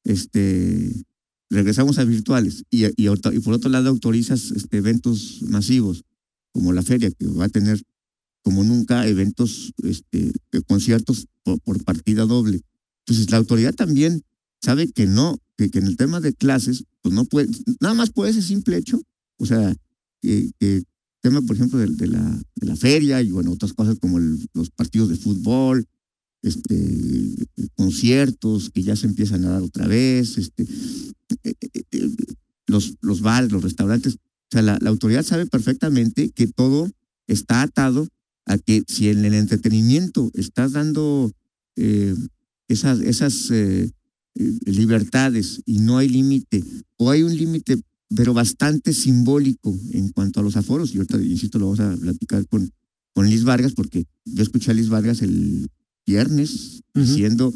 este, 0.04 0.92
regresamos 1.48 1.98
a 1.98 2.04
virtuales 2.04 2.64
y, 2.70 2.84
y, 3.02 3.08
por 3.40 3.54
otro 3.54 3.70
lado 3.70 3.88
autorizas 3.88 4.50
este, 4.50 4.76
eventos 4.76 5.40
masivos 5.48 6.04
como 6.52 6.74
la 6.74 6.82
feria 6.82 7.10
que 7.10 7.26
va 7.28 7.46
a 7.46 7.48
tener 7.48 7.82
como 8.42 8.64
nunca 8.64 9.06
eventos, 9.06 9.72
este, 9.82 10.30
conciertos 10.66 11.26
por, 11.42 11.58
por 11.60 11.82
partida 11.84 12.26
doble. 12.26 12.60
Entonces 13.06 13.30
la 13.30 13.38
autoridad 13.38 13.74
también 13.74 14.22
sabe 14.66 14.90
que 14.90 15.06
no, 15.06 15.38
que, 15.56 15.70
que 15.70 15.78
en 15.78 15.86
el 15.86 15.96
tema 15.96 16.20
de 16.20 16.34
clases, 16.34 16.84
pues 17.00 17.14
no 17.14 17.24
puede, 17.24 17.48
nada 17.80 17.94
más 17.94 18.10
por 18.10 18.26
ese 18.26 18.42
simple 18.42 18.76
hecho, 18.76 19.00
o 19.38 19.46
sea, 19.46 19.76
que, 20.20 20.50
que 20.58 20.82
tema, 21.20 21.40
por 21.42 21.54
ejemplo, 21.54 21.78
de, 21.78 21.86
de 21.86 22.08
la, 22.08 22.76
feria 22.76 23.22
y 23.22 23.30
bueno, 23.30 23.52
otras 23.52 23.72
cosas 23.72 23.96
como 24.00 24.18
los 24.18 24.70
partidos 24.70 25.08
de 25.08 25.16
fútbol, 25.16 25.86
este, 26.42 27.46
conciertos 27.76 28.70
que 28.70 28.82
ya 28.82 28.96
se 28.96 29.06
empiezan 29.06 29.44
a 29.44 29.50
dar 29.50 29.62
otra 29.62 29.86
vez, 29.86 30.36
este, 30.36 30.64
eh, 30.64 31.54
eh, 31.60 31.82
eh, 31.92 32.10
los, 32.66 32.94
los 33.02 33.20
bares, 33.20 33.52
los 33.52 33.62
restaurantes. 33.62 34.14
O 34.14 34.48
sea, 34.50 34.62
la, 34.62 34.78
la 34.80 34.90
autoridad 34.90 35.22
sabe 35.22 35.46
perfectamente 35.46 36.30
que 36.30 36.48
todo 36.48 36.90
está 37.28 37.62
atado 37.62 38.08
a 38.46 38.58
que 38.58 38.82
si 38.88 39.10
en 39.10 39.24
el 39.24 39.34
entretenimiento 39.34 40.32
estás 40.34 40.72
dando 40.72 41.32
esas, 42.68 43.00
esas 43.00 43.50
libertades 44.64 45.62
y 45.66 45.78
no 45.78 45.98
hay 45.98 46.08
límite, 46.08 46.62
o 46.96 47.10
hay 47.10 47.22
un 47.22 47.36
límite, 47.36 47.80
pero 48.14 48.34
bastante 48.34 48.92
simbólico 48.92 49.76
en 49.92 50.10
cuanto 50.10 50.40
a 50.40 50.42
los 50.42 50.56
aforos, 50.56 50.94
y 50.94 50.98
ahorita, 50.98 51.20
insisto, 51.22 51.58
lo 51.58 51.66
vamos 51.66 51.80
a 51.80 51.96
platicar 51.96 52.46
con, 52.48 52.70
con 53.14 53.28
Liz 53.28 53.44
Vargas, 53.44 53.72
porque 53.72 54.06
yo 54.24 54.42
escuché 54.42 54.70
a 54.70 54.74
Liz 54.74 54.88
Vargas 54.88 55.22
el 55.22 55.68
viernes 56.06 56.82
diciendo 56.94 57.52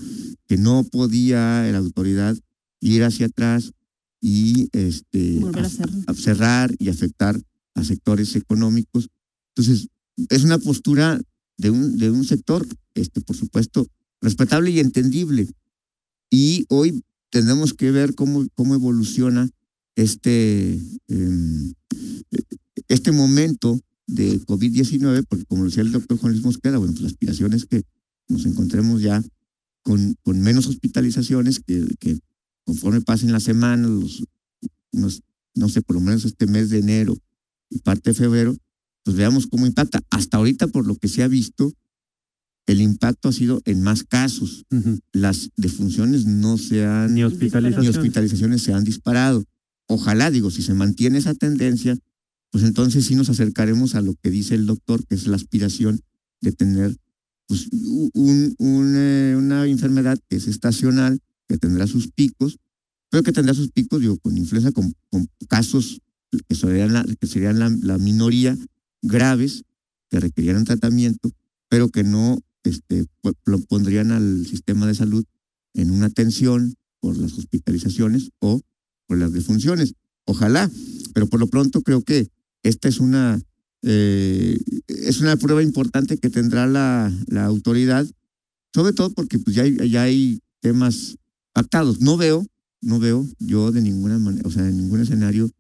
que 0.47 0.57
no 0.57 0.83
podía 0.85 1.63
la 1.71 1.79
autoridad 1.79 2.37
ir 2.81 3.05
hacia 3.05 3.27
atrás 3.27 3.73
y 4.21 4.69
este 4.73 5.41
a 6.07 6.15
cerrar 6.15 6.75
y 6.79 6.89
afectar 6.89 7.41
a 7.75 7.85
sectores 7.85 8.35
económicos. 8.37 9.09
Entonces, 9.55 9.89
es 10.29 10.45
una 10.45 10.59
postura 10.59 11.21
de 11.57 11.71
un, 11.71 11.97
de 11.97 12.11
un 12.11 12.25
sector, 12.25 12.67
este, 12.95 13.21
por 13.21 13.37
supuesto, 13.37 13.87
respetable 14.21 14.71
y 14.71 14.81
entendible. 14.81 15.49
Y 16.31 16.65
hoy 16.69 17.03
tenemos 17.31 17.75
que 17.75 17.91
ver 17.91 18.15
cómo, 18.15 18.47
cómo 18.55 18.75
evoluciona 18.75 19.51
este, 19.97 20.81
em, 21.09 21.75
este 22.89 23.13
momento 23.13 23.81
de 24.07 24.41
COVID-19, 24.43 25.25
porque 25.29 25.45
como 25.45 25.65
decía 25.65 25.83
el 25.83 25.93
doctor 25.93 26.19
Juan 26.19 26.33
Luis 26.33 26.45
Mosqueda, 26.45 26.79
bueno, 26.79 26.93
pues 26.93 27.03
la 27.03 27.09
aspiración 27.09 27.53
es 27.53 27.67
que 27.67 27.83
nos 28.29 28.47
encontremos 28.47 29.03
ya 29.03 29.23
con, 29.83 30.17
con 30.23 30.41
menos 30.41 30.67
hospitalizaciones, 30.67 31.61
que, 31.61 32.19
conforme 32.65 33.01
pasen 33.01 33.33
las 33.33 33.45
semanas, 33.45 33.91
los, 34.93 35.23
no 35.55 35.69
sé, 35.69 35.83
por 35.83 35.97
lo 35.97 36.01
menos 36.01 36.25
este 36.25 36.47
mes 36.47 36.71
de 36.71 36.79
enero 36.79 37.17
y 37.69 37.79
parte 37.79 38.11
de 38.11 38.15
febrero, 38.15 38.57
pues 39.05 39.17
veamos 39.17 39.47
cómo 39.47 39.67
impacta. 39.67 40.01
Hasta 40.11 40.37
ahorita, 40.37 40.69
por 40.69 40.87
lo 40.87 40.97
que 40.97 41.09
se 41.09 41.23
ha 41.23 41.29
visto, 41.29 41.73
el 42.71 42.81
impacto 42.81 43.29
ha 43.29 43.33
sido 43.33 43.63
en 43.65 43.83
más 43.83 44.05
casos. 44.05 44.65
Las 45.13 45.51
defunciones 45.57 46.25
no 46.27 46.57
se 46.57 46.85
han, 46.87 47.09
Ni 47.15 47.21
ni 47.21 47.25
hospitalización. 47.25 47.89
hospitalizaciones 47.89 48.63
se 48.63 48.73
han 48.73 48.85
disparado. 48.85 49.45
Ojalá, 49.89 50.31
digo, 50.31 50.51
si 50.51 50.63
se 50.63 50.75
mantiene 50.75 51.19
esa 51.19 51.35
tendencia, 51.35 51.99
pues 52.51 52.63
entonces 52.65 53.05
sí 53.07 53.17
nos 53.17 53.29
acercaremos 53.29 53.95
a 53.95 54.03
lo 54.03 54.15
que 54.15 54.31
dice 54.31 54.55
el 54.55 54.67
doctor, 54.67 55.05
que 55.07 55.17
es 55.17 55.27
la 55.27 55.37
aspiración 55.37 56.01
de 56.41 56.53
tener 56.53 56.97
pues, 57.47 57.69
un, 57.73 58.55
un, 58.59 58.95
eh, 58.97 59.35
una 59.37 59.67
enfermedad 59.67 60.19
que 60.29 60.37
es 60.37 60.47
estacional, 60.47 61.19
que 61.49 61.59
tendrá 61.59 61.89
sus 61.89 62.13
picos, 62.13 62.59
pero 63.11 63.25
que 63.25 63.33
tendrá 63.33 63.55
sus 63.55 63.73
picos, 63.73 64.01
digo, 64.01 64.17
con 64.19 64.37
influenza, 64.37 64.71
con, 64.71 64.95
con 65.11 65.29
casos 65.49 66.01
que 66.49 66.55
serían, 66.55 66.93
la, 66.93 67.05
que 67.19 67.27
serían 67.27 67.59
la, 67.59 67.69
la 67.83 67.99
minoría 67.99 68.57
graves, 69.03 69.65
que 70.09 70.21
requerían 70.21 70.65
tratamiento, 70.65 71.33
pero 71.69 71.89
que 71.89 72.05
no 72.05 72.39
este, 72.65 73.07
lo 73.45 73.61
pondrían 73.61 74.11
al 74.13 74.47
sistema 74.47 74.87
de 74.87 74.95
salud 74.95 75.25
en 75.75 75.91
una 75.91 76.11
tensión 76.11 76.75
por 77.01 77.17
las 77.17 77.33
hospitalizaciones 77.39 78.31
o 78.41 78.61
por 79.07 79.19
las 79.19 79.33
defunciones. 79.33 79.95
Ojalá, 80.27 80.71
pero 81.15 81.27
por 81.27 81.41
lo 81.41 81.49
pronto 81.49 81.83
creo 81.83 82.03
que 82.03 82.29
esta 82.63 82.89
es 82.89 83.01
una 83.01 83.41
eh, 83.83 84.59
es 84.89 85.21
una 85.21 85.37
prueba 85.37 85.63
importante 85.63 86.19
que 86.19 86.29
tendrá 86.29 86.67
la, 86.67 87.13
la 87.29 87.47
autoridad, 87.47 88.07
sobre 88.75 88.93
todo 88.93 89.11
porque 89.15 89.39
pues 89.39 89.57
ya 89.57 89.63
hay, 89.63 89.91
ya 89.91 90.03
hay 90.03 90.41
temas 90.61 91.17
pactados. 91.53 92.01
No 92.01 92.17
veo, 92.17 92.47
no 92.83 92.99
veo 92.99 93.27
yo 93.39 93.73
de 93.73 93.81
ninguna 93.81 94.19
manera, 94.19 94.47
o 94.47 94.51
sea, 94.51 94.69
en 94.69 94.77
ningún 94.77 95.01
escenario, 95.01 95.51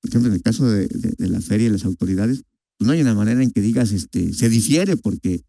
por 0.00 0.10
ejemplo, 0.10 0.28
en 0.28 0.34
el 0.34 0.42
caso 0.42 0.68
de, 0.68 0.88
de, 0.88 1.14
de 1.16 1.28
la 1.28 1.40
feria 1.40 1.68
y 1.68 1.70
las 1.70 1.84
autoridades, 1.84 2.42
pues 2.76 2.86
no 2.86 2.92
hay 2.92 3.00
una 3.00 3.14
manera 3.14 3.42
en 3.42 3.50
que 3.50 3.60
digas, 3.60 3.92
este, 3.92 4.32
se 4.32 4.48
difiere 4.48 4.96
porque 4.96 5.42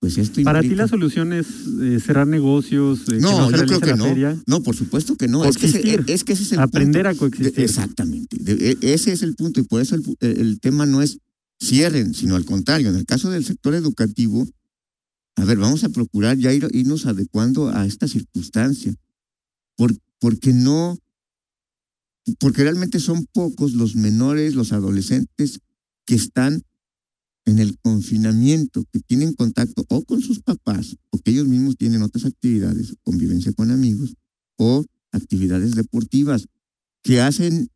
pues 0.00 0.16
esto 0.16 0.42
Para 0.42 0.62
ti 0.62 0.70
la 0.70 0.88
solución 0.88 1.32
es 1.34 1.46
eh, 1.82 2.00
cerrar 2.00 2.26
negocios, 2.26 3.00
eh, 3.02 3.04
que 3.12 3.18
no, 3.20 3.50
se 3.50 3.56
yo 3.58 3.64
creo 3.66 3.80
que 3.80 3.94
no. 3.94 4.04
feria, 4.04 4.42
No, 4.46 4.62
por 4.62 4.74
supuesto 4.74 5.14
que 5.16 5.28
no. 5.28 5.44
Es 5.44 5.58
que, 5.58 5.66
ese, 5.66 5.82
Coexistir. 5.82 6.04
es 6.14 6.24
que 6.24 6.32
ese 6.32 6.42
es 6.44 6.52
el 6.52 6.60
aprender 6.60 7.04
punto. 7.04 7.16
a 7.16 7.18
coexistir. 7.18 7.64
Exactamente. 7.64 8.36
De- 8.40 8.70
e- 8.80 8.94
ese 8.94 9.12
es 9.12 9.22
el 9.22 9.34
punto 9.36 9.60
y 9.60 9.64
por 9.64 9.80
eso 9.82 9.94
el, 9.94 10.02
pu- 10.02 10.16
el- 10.20 10.40
el 10.40 10.60
tema 10.60 10.86
no 10.86 11.02
es 11.02 11.18
cierren, 11.62 12.14
sino 12.14 12.34
al 12.36 12.46
contrario. 12.46 12.88
En 12.88 12.96
el 12.96 13.04
caso 13.04 13.30
del 13.30 13.44
sector 13.44 13.74
educativo, 13.74 14.48
a 15.36 15.44
ver, 15.44 15.58
vamos 15.58 15.84
a 15.84 15.90
procurar 15.90 16.38
ya 16.38 16.52
ir, 16.54 16.66
irnos 16.72 17.04
adecuando 17.04 17.68
a 17.68 17.84
esta 17.84 18.08
circunstancia. 18.08 18.94
Por, 19.76 19.94
porque 20.18 20.54
no, 20.54 20.98
porque 22.38 22.62
realmente 22.62 23.00
son 23.00 23.26
pocos 23.32 23.72
los 23.74 23.96
menores, 23.96 24.54
los 24.54 24.72
adolescentes 24.72 25.60
que 26.06 26.14
están 26.14 26.62
en 27.50 27.58
el 27.58 27.76
confinamiento, 27.78 28.84
que 28.92 29.00
tienen 29.00 29.34
contacto 29.34 29.84
o 29.88 30.02
con 30.04 30.20
sus 30.22 30.40
papás, 30.40 30.96
o 31.10 31.18
que 31.18 31.32
ellos 31.32 31.46
mismos 31.48 31.76
tienen 31.76 32.02
otras 32.02 32.24
actividades, 32.24 32.94
convivencia 33.02 33.52
con 33.52 33.70
amigos, 33.70 34.14
o 34.56 34.84
actividades 35.12 35.72
deportivas, 35.74 36.46
que 37.02 37.20
hacen 37.20 37.68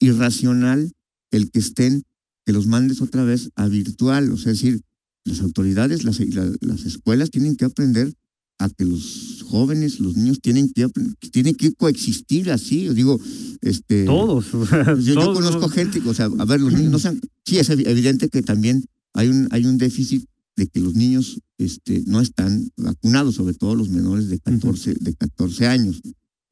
irracional 0.00 0.92
el 1.30 1.50
que 1.50 1.58
estén, 1.60 2.02
que 2.44 2.52
los 2.52 2.66
mandes 2.66 3.00
otra 3.02 3.24
vez 3.24 3.50
a 3.56 3.68
virtual. 3.68 4.32
O 4.32 4.36
sea, 4.36 4.52
es 4.52 4.60
decir, 4.60 4.80
las 5.24 5.40
autoridades, 5.40 6.04
las, 6.04 6.20
la- 6.20 6.52
las 6.60 6.84
escuelas 6.86 7.30
tienen 7.30 7.56
que 7.56 7.64
aprender 7.64 8.14
a 8.60 8.68
que 8.70 8.84
los 8.84 9.44
jóvenes, 9.46 10.00
los 10.00 10.16
niños 10.16 10.40
tienen 10.40 10.70
que, 10.72 10.88
tienen 11.30 11.54
que 11.54 11.72
coexistir 11.74 12.50
así. 12.50 12.84
Yo 12.84 12.94
digo, 12.94 13.20
este... 13.60 14.04
Todos. 14.04 14.46
yo, 14.50 14.96
yo 14.98 15.14
todos, 15.14 15.34
conozco 15.38 15.60
¿no? 15.60 15.68
gente, 15.68 16.00
o 16.04 16.14
sea, 16.14 16.26
a 16.38 16.44
ver, 16.44 16.60
los 16.60 16.72
niños 16.72 16.90
no 16.90 16.98
sean, 16.98 17.20
sí 17.44 17.58
es 17.58 17.70
evi- 17.70 17.86
evidente 17.86 18.28
que 18.28 18.42
también 18.42 18.84
hay 19.18 19.28
un, 19.28 19.48
hay 19.50 19.64
un 19.66 19.78
déficit 19.78 20.24
de 20.56 20.66
que 20.68 20.80
los 20.80 20.94
niños 20.94 21.40
este, 21.58 22.02
no 22.06 22.20
están 22.20 22.70
vacunados, 22.76 23.34
sobre 23.34 23.54
todo 23.54 23.74
los 23.74 23.88
menores 23.88 24.28
de 24.28 24.38
14, 24.38 24.94
de 24.94 25.14
14 25.14 25.66
años. 25.66 26.00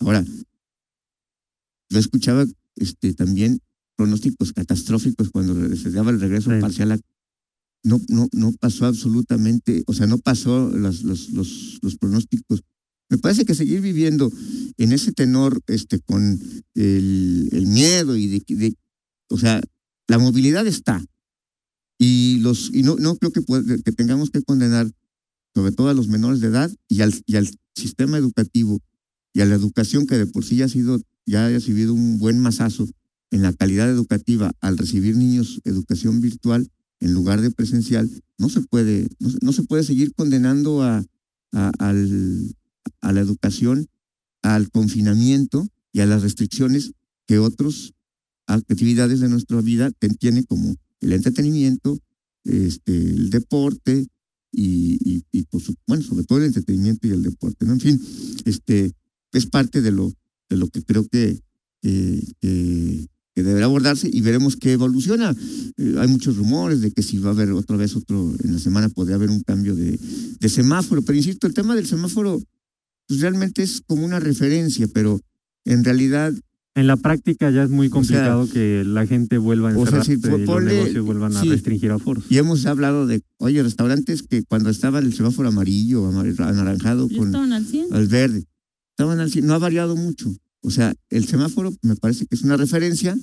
Ahora, 0.00 0.24
yo 1.90 1.98
escuchaba 1.98 2.44
este, 2.76 3.14
también 3.14 3.60
pronósticos 3.96 4.52
catastróficos 4.52 5.30
cuando 5.30 5.54
se 5.76 5.90
daba 5.90 6.10
el 6.10 6.20
regreso 6.20 6.50
Sí. 6.54 6.60
parcial. 6.60 6.92
a- 6.92 7.00
no, 7.84 8.00
no, 8.08 8.28
no 8.32 8.52
pasó 8.52 8.86
absolutamente, 8.86 9.84
o 9.86 9.94
sea, 9.94 10.06
no 10.08 10.18
pasó 10.18 10.70
los, 10.70 11.04
los, 11.04 11.30
los, 11.30 11.78
los 11.82 11.96
pronósticos. 11.96 12.62
Me 13.08 13.18
parece 13.18 13.44
que 13.44 13.54
seguir 13.54 13.80
viviendo 13.80 14.32
en 14.76 14.90
ese 14.92 15.12
tenor, 15.12 15.60
este, 15.68 16.00
con 16.00 16.40
el, 16.74 17.48
el 17.52 17.66
miedo 17.68 18.16
y 18.16 18.26
de, 18.26 18.42
de, 18.56 18.74
o 19.28 19.38
sea, 19.38 19.62
la 20.08 20.18
movilidad 20.18 20.66
está. 20.66 21.04
Y 21.98 22.38
los, 22.40 22.70
y 22.74 22.82
no, 22.82 22.96
no 22.96 23.16
creo 23.16 23.32
que, 23.32 23.42
que 23.82 23.92
tengamos 23.92 24.30
que 24.30 24.42
condenar 24.42 24.90
sobre 25.54 25.72
todo 25.72 25.88
a 25.88 25.94
los 25.94 26.08
menores 26.08 26.40
de 26.40 26.48
edad 26.48 26.70
y 26.86 27.00
al, 27.00 27.14
y 27.24 27.36
al 27.36 27.48
sistema 27.74 28.18
educativo 28.18 28.78
y 29.32 29.40
a 29.40 29.46
la 29.46 29.54
educación 29.54 30.06
que 30.06 30.18
de 30.18 30.26
por 30.26 30.44
sí 30.44 30.56
ya 30.56 30.66
ha 30.66 30.68
sido, 30.68 31.00
ya 31.24 31.46
ha 31.46 31.48
recibido 31.48 31.94
un 31.94 32.18
buen 32.18 32.40
masazo 32.40 32.86
en 33.30 33.40
la 33.40 33.54
calidad 33.54 33.88
educativa 33.88 34.52
al 34.60 34.76
recibir 34.76 35.16
niños 35.16 35.60
educación 35.64 36.20
virtual 36.20 36.70
en 37.00 37.14
lugar 37.14 37.40
de 37.40 37.50
presencial, 37.50 38.10
no 38.38 38.48
se 38.48 38.60
puede, 38.62 39.08
no, 39.18 39.30
no 39.42 39.52
se 39.52 39.62
puede 39.62 39.82
seguir 39.82 40.14
condenando 40.14 40.82
a, 40.82 41.04
al, 41.52 42.54
a 43.00 43.12
la 43.12 43.20
educación, 43.20 43.88
al 44.42 44.70
confinamiento 44.70 45.66
y 45.92 46.00
a 46.00 46.06
las 46.06 46.22
restricciones 46.22 46.92
que 47.26 47.38
otros 47.38 47.94
actividades 48.46 49.20
de 49.20 49.28
nuestra 49.28 49.60
vida 49.60 49.90
tiene 50.18 50.44
como 50.44 50.76
el 51.00 51.12
entretenimiento, 51.12 51.98
este, 52.44 52.92
el 52.96 53.30
deporte 53.30 54.06
y, 54.52 54.98
y, 55.04 55.24
y 55.32 55.46
su, 55.60 55.74
bueno, 55.86 56.02
sobre 56.02 56.24
todo 56.24 56.38
el 56.38 56.44
entretenimiento 56.46 57.06
y 57.06 57.10
el 57.12 57.22
deporte. 57.22 57.66
¿no? 57.66 57.72
En 57.74 57.80
fin, 57.80 58.00
este, 58.44 58.92
es 59.32 59.46
parte 59.46 59.82
de 59.82 59.90
lo, 59.90 60.12
de 60.48 60.56
lo 60.56 60.68
que 60.68 60.82
creo 60.82 61.06
que- 61.08 61.40
que 63.34 63.42
deberá 63.42 63.66
abordarse 63.66 64.08
y 64.10 64.22
veremos 64.22 64.56
qué 64.56 64.72
evoluciona. 64.72 65.36
Eh, 65.76 65.94
hay 65.98 66.08
muchos 66.08 66.36
rumores 66.36 66.80
de 66.80 66.90
que 66.90 67.02
si 67.02 67.18
va 67.18 67.28
a 67.28 67.32
haber 67.32 67.50
otra 67.52 67.76
vez 67.76 67.94
otro, 67.94 68.34
en 68.42 68.54
la 68.54 68.58
semana 68.58 68.88
podría 68.88 69.16
haber 69.16 69.28
un 69.30 69.42
cambio 69.42 69.76
de, 69.76 69.98
de 70.40 70.48
semáforo, 70.48 71.02
pero 71.02 71.18
insisto, 71.18 71.46
el 71.46 71.52
tema 71.54 71.76
del 71.76 71.86
semáforo 71.86 72.42
pues 73.06 73.20
realmente 73.20 73.62
es 73.62 73.82
como 73.86 74.04
una 74.06 74.18
referencia, 74.20 74.88
pero 74.88 75.20
en 75.66 75.84
realidad 75.84 76.32
En 76.76 76.86
la 76.86 76.96
práctica 76.98 77.50
ya 77.50 77.62
es 77.62 77.70
muy 77.70 77.88
complicado 77.88 78.46
que 78.48 78.84
la 78.84 79.06
gente 79.06 79.38
vuelva 79.38 79.70
a 79.70 79.72
o 79.72 79.86
sea, 79.86 79.98
encerrarse 79.98 80.16
si 80.16 80.20
y 80.26 80.30
los 80.30 80.40
ponle- 80.42 80.74
negocios 80.74 81.04
vuelvan 81.06 81.34
a 81.36 81.40
sí. 81.40 81.48
restringir 81.48 81.90
aforos. 81.90 82.24
Y 82.28 82.36
hemos 82.36 82.66
hablado 82.66 83.06
de, 83.06 83.22
oye, 83.38 83.62
restaurantes 83.62 84.22
que 84.22 84.42
cuando 84.44 84.68
estaba 84.68 84.98
el 84.98 85.12
semáforo 85.14 85.48
amarillo, 85.48 86.06
amar- 86.06 86.34
anaranjado, 86.42 87.08
¿Ya 87.08 87.16
con 87.16 87.28
estaban 87.28 87.52
al 87.54 87.64
100? 87.66 87.86
el 87.94 88.06
verde, 88.08 88.44
estaban 88.90 89.18
al 89.20 89.30
cien, 89.30 89.46
no 89.46 89.54
ha 89.54 89.58
variado 89.58 89.96
mucho. 89.96 90.30
O 90.60 90.70
sea, 90.70 90.94
el 91.08 91.24
semáforo 91.26 91.72
me 91.82 91.96
parece 91.96 92.26
que 92.26 92.34
es 92.36 92.42
una 92.42 92.58
referencia 92.58 93.16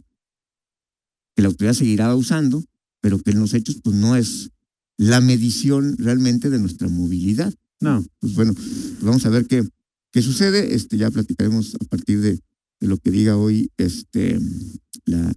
que 1.36 1.41
la 1.43 1.50
autoridad 1.50 1.74
seguirá 1.74 2.15
usando, 2.15 2.63
pero 3.01 3.19
que 3.19 3.31
en 3.31 3.39
los 3.39 3.53
hechos 3.53 3.77
pues 3.83 3.95
no 3.95 4.15
es 4.15 4.50
la 4.98 5.22
medición 5.22 5.95
realmente 6.00 6.50
de 6.50 6.57
nuestra 6.60 6.88
movilidad. 6.88 7.53
No. 7.79 8.03
Pues 8.19 8.33
bueno, 8.33 8.53
vamos 9.01 9.25
a 9.25 9.29
ver 9.29 9.45
qué, 9.45 9.63
qué 10.12 10.22
sucede. 10.24 10.74
Este, 10.74 10.98
ya 10.98 11.12
platicaremos 11.12 11.75
a 11.75 11.86
partir 11.86 12.22
de, 12.22 12.39
de 12.83 12.89
lo 12.89 12.97
que 12.97 13.11
diga 13.11 13.37
hoy 13.37 13.71
este, 13.77 14.37
la 15.05 15.33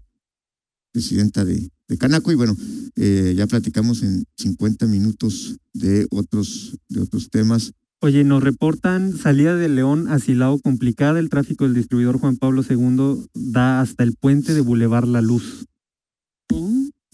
presidenta 0.90 1.44
de, 1.44 1.70
de 1.86 1.96
Canaco. 1.96 2.32
Y 2.32 2.34
bueno, 2.34 2.56
eh, 2.96 3.34
ya 3.36 3.46
platicamos 3.46 4.02
en 4.02 4.24
50 4.36 4.86
minutos 4.86 5.56
de 5.72 6.08
otros, 6.10 6.76
de 6.88 7.02
otros 7.02 7.30
temas. 7.30 7.72
Oye, 8.00 8.24
nos 8.24 8.42
reportan 8.42 9.16
salida 9.16 9.54
de 9.54 9.68
León 9.68 10.08
a 10.08 10.18
Silao 10.18 10.58
complicada. 10.58 11.20
El 11.20 11.30
tráfico 11.30 11.62
del 11.62 11.74
distribuidor 11.74 12.18
Juan 12.18 12.36
Pablo 12.36 12.64
II 12.68 13.28
da 13.34 13.80
hasta 13.80 14.02
el 14.02 14.16
puente 14.16 14.52
de 14.52 14.60
Boulevard 14.60 15.06
La 15.06 15.20
Luz. 15.20 15.66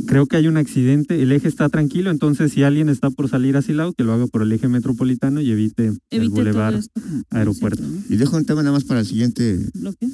Creo 0.07 0.27
que 0.27 0.37
hay 0.37 0.49
un 0.49 0.57
accidente. 0.57 1.23
El 1.23 1.33
eje 1.33 1.49
está 1.49 1.69
tranquilo, 1.69 2.11
entonces 2.11 2.53
si 2.53 2.63
alguien 2.63 2.89
está 2.89 3.11
por 3.11 3.29
salir 3.29 3.57
a 3.57 3.63
Silao, 3.63 3.93
que 3.93 4.05
lo 4.05 4.13
haga 4.13 4.27
por 4.27 4.43
el 4.43 4.53
eje 4.53 4.69
metropolitano 4.69 5.41
y 5.41 5.51
evite, 5.51 5.87
el 5.89 5.97
Evite 6.11 6.31
Boulevard 6.35 6.75
esto. 6.77 7.01
Aeropuerto. 7.31 7.83
Y 8.09 8.17
dejo 8.17 8.37
un 8.37 8.45
tema 8.45 8.63
nada 8.63 8.73
más 8.75 8.85
para 8.85 9.01
el 9.01 9.07
siguiente 9.07 9.65
¿Lo 9.75 9.93
que? 9.93 10.09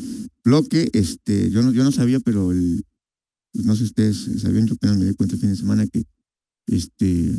bloque. 0.45 0.91
Este, 0.93 1.51
yo 1.51 1.63
no, 1.63 1.73
yo 1.73 1.85
no 1.85 1.93
sabía, 1.93 2.21
pero 2.21 2.53
el, 2.53 2.85
no 3.55 3.73
sé 3.75 3.79
si 3.81 3.85
ustedes 3.85 4.29
sabían, 4.43 4.67
yo 4.67 4.75
apenas 4.75 4.99
me 4.99 5.05
di 5.07 5.15
cuenta 5.15 5.35
el 5.37 5.41
fin 5.41 5.51
de 5.51 5.57
semana 5.57 5.87
que 5.87 6.05
este 6.67 7.31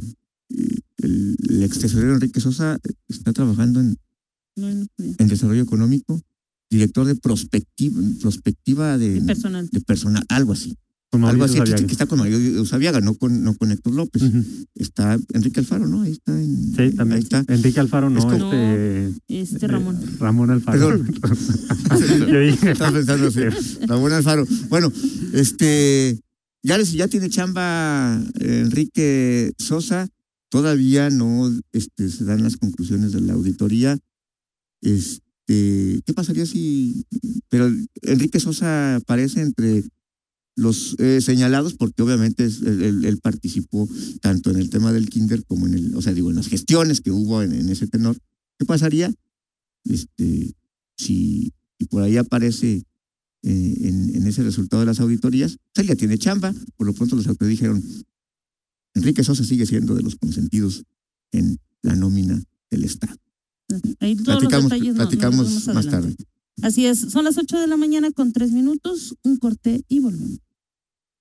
eh, 0.49 0.79
el, 0.97 1.35
el 1.49 1.63
ex 1.63 1.79
tesorero 1.79 2.13
Enrique 2.15 2.39
Sosa 2.41 2.79
está 3.07 3.31
trabajando 3.33 3.79
en, 3.79 3.95
No, 4.55 4.73
no 4.73 4.85
sabía. 4.97 5.15
en 5.19 5.27
desarrollo 5.27 5.61
económico, 5.61 6.19
director 6.69 7.05
de 7.05 7.15
prospectiva, 7.15 8.01
prospectiva 8.21 8.97
de, 8.97 9.15
De 9.15 9.21
personal. 9.21 9.69
de 9.71 9.81
personal, 9.81 10.23
algo 10.29 10.53
así. 10.53 10.75
Con 11.11 11.25
algo 11.25 11.43
así, 11.43 11.59
que, 11.59 11.73
está 11.91 12.05
con 12.05 12.19
Mario 12.19 12.61
Usabiaga, 12.61 13.01
no 13.01 13.15
con, 13.15 13.43
no 13.43 13.55
con 13.55 13.71
Héctor 13.71 13.93
López. 13.95 14.21
Está 14.75 15.17
Enrique 15.33 15.59
Alfaro, 15.59 15.87
¿no? 15.87 16.03
Ahí 16.03 16.11
está. 16.11 16.39
En, 16.39 16.75
Sí, 16.75 16.91
también. 16.95 17.13
Ahí 17.13 17.23
está. 17.23 17.43
Enrique 17.47 17.79
Alfaro 17.79 18.11
no, 18.11 18.19
Es 18.19 18.25
como- 18.25 18.53
este... 18.53 19.13
Este 19.27 19.67
Ramón. 19.67 19.95
eh, 19.95 20.05
Ramón 20.19 20.51
Alfaro. 20.51 20.77
Perdón. 20.99 21.15
Yo 22.31 22.39
dije, 22.39 22.71
Estaba 22.71 22.91
pensando, 22.91 23.31
sí. 23.31 23.39
Ramón 23.87 24.13
Alfaro. 24.13 24.45
Bueno, 24.69 24.93
este, 25.33 26.19
ya, 26.61 26.77
les- 26.77 26.91
ya 26.93 27.07
tiene 27.07 27.29
chamba 27.29 28.21
eh, 28.39 28.61
Enrique 28.65 29.51
Sosa. 29.57 30.07
Todavía 30.51 31.09
no 31.09 31.51
este, 31.71 32.09
se 32.09 32.23
dan 32.23 32.43
las 32.43 32.57
conclusiones 32.57 33.13
de 33.13 33.21
la 33.21 33.33
auditoría. 33.33 33.97
Este, 34.81 36.01
¿qué 36.05 36.13
pasaría 36.15 36.45
si? 36.45 37.05
Pero 37.49 37.71
Enrique 38.03 38.39
Sosa 38.39 38.97
aparece 38.97 39.41
entre 39.41 39.83
los 40.59 40.95
eh, 40.99 41.21
señalados 41.21 41.73
porque 41.73 42.01
obviamente 42.03 42.45
es- 42.45 42.61
él, 42.61 43.19
participó 43.21 43.87
tanto 44.21 44.51
en 44.51 44.57
el 44.57 44.69
tema 44.69 44.91
del 44.91 45.09
kinder 45.09 45.43
como 45.45 45.65
en 45.67 45.73
el, 45.75 45.95
o 45.95 46.01
sea, 46.01 46.13
digo, 46.13 46.29
en 46.29 46.35
las 46.35 46.47
gestiones 46.47 47.01
que 47.01 47.11
hubo 47.11 47.41
en, 47.41 47.53
en 47.53 47.69
ese 47.69 47.87
tenor. 47.87 48.17
¿Qué 48.57 48.65
pasaría? 48.65 49.13
Este, 49.85 50.53
si, 50.97 51.53
si 51.79 51.85
por 51.89 52.03
ahí 52.03 52.17
aparece 52.17 52.83
eh, 53.43 53.75
en, 53.81 54.15
en 54.15 54.27
ese 54.27 54.43
resultado 54.43 54.81
de 54.81 54.85
las 54.87 54.99
auditorías, 54.99 55.57
pues 55.73 55.83
él 55.83 55.87
ya 55.87 55.95
tiene 55.95 56.17
chamba. 56.17 56.53
Por 56.75 56.87
lo 56.87 56.93
pronto 56.93 57.15
los 57.15 57.27
autores 57.27 57.51
dijeron, 57.51 57.81
Enrique 58.95 59.23
Sosa 59.23 59.43
sigue 59.43 59.65
siendo 59.65 59.95
de 59.95 60.03
los 60.03 60.15
consentidos 60.15 60.83
en 61.31 61.57
la 61.81 61.95
nómina 61.95 62.41
del 62.69 62.83
Estado. 62.83 63.15
Ahí 63.99 64.15
todos 64.15 64.39
Platicamos, 64.39 64.63
los 64.63 64.71
detalles 64.71 64.95
platicamos 64.95 65.67
más 65.67 65.87
tarde. 65.87 66.15
Así 66.61 66.85
es, 66.85 66.99
son 66.99 67.23
las 67.23 67.37
8 67.37 67.57
de 67.59 67.67
la 67.67 67.77
mañana 67.77 68.11
con 68.11 68.33
3 68.33 68.51
minutos, 68.51 69.15
un 69.23 69.37
corte 69.37 69.83
y 69.87 69.99
volvemos. 69.99 70.39